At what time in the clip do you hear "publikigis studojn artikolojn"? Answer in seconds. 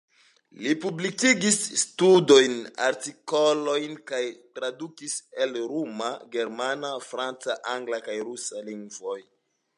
0.85-3.93